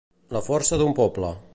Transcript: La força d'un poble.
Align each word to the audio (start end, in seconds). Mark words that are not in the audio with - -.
La 0.37 0.41
força 0.47 0.79
d'un 0.83 0.97
poble. 1.03 1.33